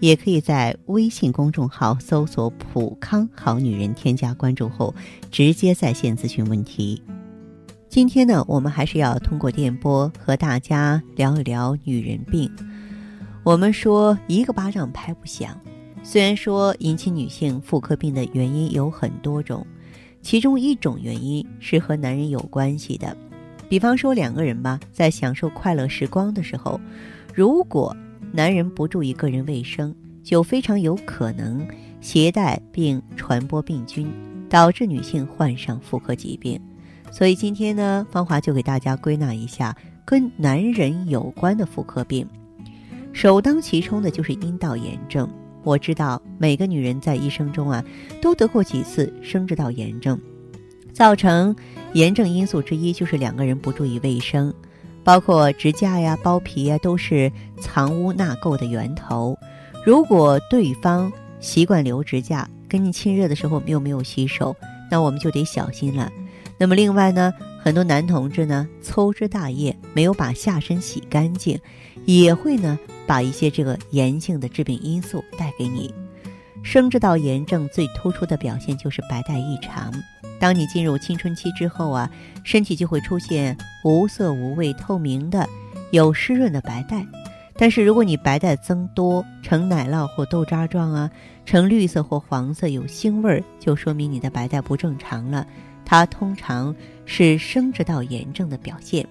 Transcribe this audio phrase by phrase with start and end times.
[0.00, 4.94] 也可以在微信公众号搜索“普康好女人”，添加关注后
[5.30, 7.00] 直接在线咨询问题。
[7.88, 12.50] 今天呢，我们还是要通过电波和大家聊一聊女人病。
[13.42, 15.56] 我们说一个巴掌拍不响。
[16.02, 19.66] 虽然说引起女性妇科病的原因有很多种，
[20.22, 23.14] 其中一种原因是和男人有关系的。
[23.68, 26.80] 比方说两个人吧，在享受快乐时光的时候，
[27.34, 27.94] 如果
[28.32, 31.66] 男人不注意个人卫生，就非常有可能
[32.00, 34.10] 携带并传播病菌，
[34.48, 36.60] 导致女性患上妇科疾病。
[37.10, 42.26] 所以今天呢，芳华就给大家归纳一下跟男人有关的妇科病，
[43.12, 45.28] 首当其冲的就是阴道炎症。
[45.64, 47.84] 我知道每个女人在一生中啊，
[48.22, 50.18] 都得过几次生殖道炎症。
[50.92, 51.54] 造成
[51.92, 54.52] 炎症因素之一就是两个人不注意卫生，
[55.02, 59.38] 包括指甲呀、包皮呀，都是藏污纳垢的源头。
[59.84, 64.54] 如果对方习惯留指甲，跟你亲热的时候又没有洗手，
[64.90, 66.10] 那我们就得小心了。
[66.58, 71.58] 那么另外呢，很多男同志呢，粗枝大叶，没有把下身洗干净，
[72.04, 72.78] 也会呢。
[73.06, 75.92] 把一些这个炎性的致病因素带给你，
[76.62, 79.92] 生殖道炎症最突出的表现就是白带异常。
[80.38, 82.10] 当你进入青春期之后啊，
[82.44, 85.48] 身体就会出现无色无味、透明的、
[85.90, 87.04] 有湿润的白带。
[87.56, 91.10] 但是如果你白带增多，呈奶酪或豆渣状啊，
[91.44, 95.46] 呈绿色或黄色有腥味儿，就说明你的白带不正常了。
[95.84, 99.06] 它通常是生殖道炎症的表现。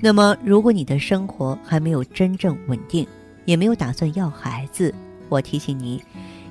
[0.00, 3.06] 那么，如果你的生活还没有真正稳定，
[3.44, 4.92] 也没有打算要孩子，
[5.28, 6.02] 我提醒你，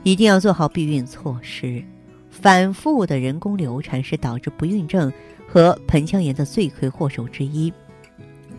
[0.05, 1.83] 一定要做好避孕措施。
[2.29, 5.11] 反复的人工流产是导致不孕症
[5.47, 7.73] 和盆腔炎的罪魁祸首之一。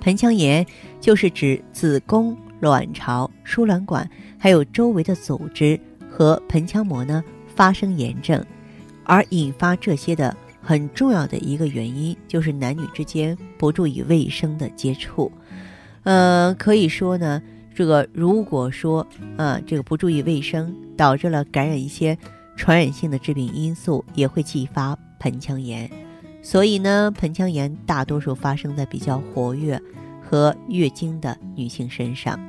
[0.00, 0.66] 盆腔炎
[1.00, 5.78] 就是指子宫、卵巢、输卵管还有周围的组织
[6.10, 7.22] 和盆腔膜呢
[7.54, 8.44] 发生炎症，
[9.04, 10.36] 而引发这些的。
[10.68, 15.30] 很重要的一个原因就是男女之间不注意卫生的接触，
[16.02, 17.40] 呃，可以说呢，
[17.76, 19.06] 这个如果说
[19.36, 22.16] 啊，这个不注意卫生，导致了感染一些
[22.56, 25.88] 传染性的致病因素，也会继发盆腔炎。
[26.42, 29.78] 所以呢，盆腔炎大多数发生在比较活跃
[30.22, 32.40] 和月经的女性身上。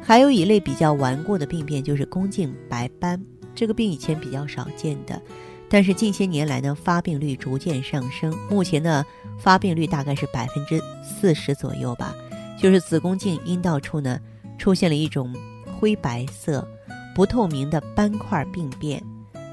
[0.00, 3.20] 还有一类比较顽固的病变，就是宫颈白斑，
[3.56, 5.20] 这个病以前比较少见的。
[5.68, 8.32] 但是近些年来呢，发病率逐渐上升。
[8.48, 9.04] 目前呢，
[9.40, 12.14] 发病率大概是百分之四十左右吧。
[12.56, 14.18] 就是子宫颈阴道处呢，
[14.58, 15.34] 出现了一种
[15.78, 16.66] 灰白色、
[17.14, 19.02] 不透明的斑块病变，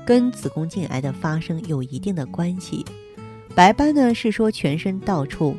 [0.05, 2.85] 跟子宫颈癌的发生有一定的关系。
[3.55, 5.55] 白斑呢，是说全身到处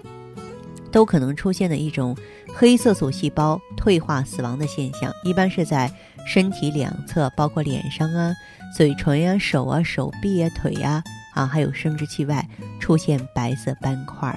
[0.90, 2.16] 都可能出现的一种
[2.52, 5.92] 黑色素细胞退化死亡的现象，一般是在
[6.26, 8.34] 身体两侧，包括脸上啊。
[8.76, 11.00] 嘴唇呀、手啊、手臂呀、腿呀，
[11.32, 12.44] 啊，还有生殖器外
[12.80, 14.36] 出现白色斑块。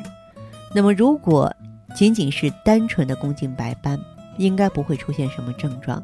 [0.76, 1.52] 那么，如果
[1.96, 4.00] 仅仅是单纯的宫颈白斑，
[4.38, 6.02] 应该不会出现什么症状。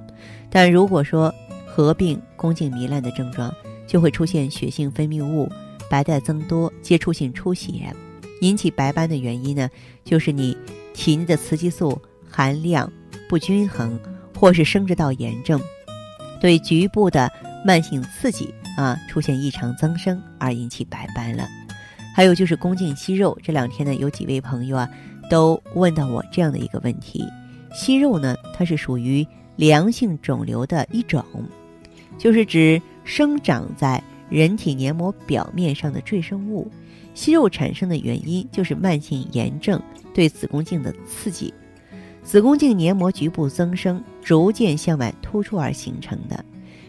[0.49, 1.33] 但如果说
[1.65, 3.53] 合并宫颈糜烂的症状，
[3.87, 5.49] 就会出现血性分泌物、
[5.89, 7.93] 白带增多、接触性出血。
[8.41, 9.69] 引起白斑的原因呢，
[10.03, 10.57] 就是你
[10.93, 12.91] 体内的雌激素含量
[13.29, 13.99] 不均衡，
[14.37, 15.61] 或是生殖道炎症
[16.41, 17.31] 对局部的。
[17.65, 21.47] 慢性刺激啊，出现异常增生而引起白斑了。
[22.13, 24.89] 还有就是宫颈息肉，这两天呢，有几位朋友啊，
[25.29, 27.23] 都问到我这样的一个问题：
[27.73, 29.25] 息肉呢，它是属于
[29.55, 31.23] 良性肿瘤的一种，
[32.17, 36.71] 就是指生长在人体黏膜表面上的赘生物。
[37.15, 39.79] 息肉产生的原因就是慢性炎症
[40.13, 41.53] 对子宫颈的刺激，
[42.23, 46.43] 子宫颈黏膜局部增生，逐渐向外突出而形成的。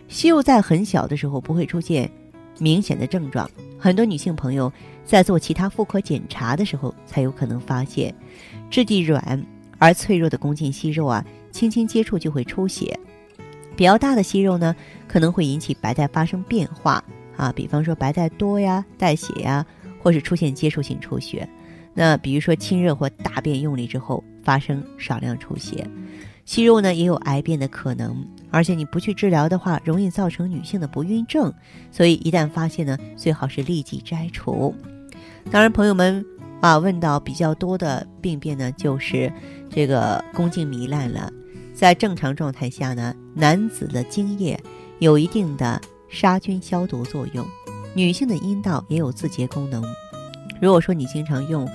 [0.08, 2.10] 息肉在很小的时候不会出现
[2.58, 4.72] 明显的症状，很多女性朋友
[5.04, 8.14] 在做其他妇科检查的时候才有可能发现，
[8.70, 9.44] 质地软
[9.84, 11.22] 而脆弱的宫颈息肉啊，
[11.52, 12.90] 轻轻接触就会出血；
[13.76, 14.74] 比较大的息肉呢，
[15.06, 17.04] 可能会引起白带发生变化
[17.36, 19.66] 啊，比方说白带多呀、带血呀，
[20.02, 21.46] 或是出现接触性出血。
[21.92, 25.86] 那比如说亲热或大便用力之后发生少量出血。
[26.46, 31.52] 息肉呢也有癌变的可能，而且你不去治疗的话，容易造成女性的不孕症。
[31.92, 34.74] 所以一旦发现呢，最好是立即摘除。
[35.50, 36.24] 当然，朋友们
[36.60, 39.30] 啊，问到比较多的病变呢，就是
[39.70, 41.30] 这个宫颈糜烂了。
[41.74, 44.58] 在正常状态下呢，男子的精液
[45.00, 47.44] 有一定的杀菌消毒作用，
[47.94, 49.84] 女性的阴道也有自洁功能。
[50.60, 51.68] 如果说你经常用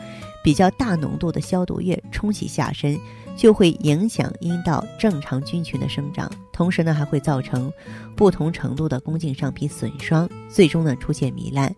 [0.43, 2.97] 比较大浓度的消毒液冲洗下身，
[3.39, 7.71] 就会影响阴道正常菌群的生长，同时呢还会造成
[8.13, 11.73] 不同程度的宫颈上皮损伤，最终呢出现糜烂。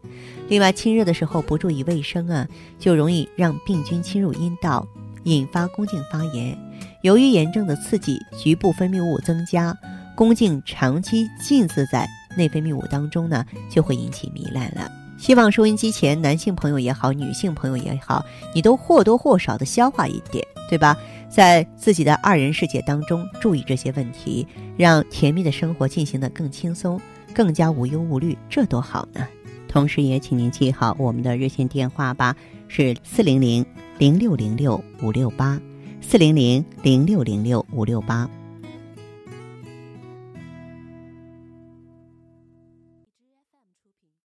[0.47, 2.47] 另外，亲热的时候不注意卫生啊，
[2.79, 4.87] 就容易让病菌侵入阴道，
[5.25, 6.57] 引发宫颈发炎。
[7.03, 9.77] 由于炎症的刺激，局部分泌物增加，
[10.15, 14.91] 宫颈长期浸渍在内分泌物当中呢，就会引起糜烂了。
[15.19, 18.25] 希望收音机前男性朋友也好，女性朋友也好，
[18.55, 20.97] 你都或多或少的消化一点，对吧？
[21.29, 24.47] 在自己的二人世界当中，注意这些问题，
[24.77, 26.97] 让甜蜜的生活进行的更轻松，
[27.33, 29.27] 更加无忧无虑，这多好呢！
[29.67, 32.33] 同时也请您记好我们的热线电话吧，
[32.69, 33.65] 是四零零
[33.97, 35.59] 零六零六五六八，
[35.99, 38.29] 四零零零六零六五六八。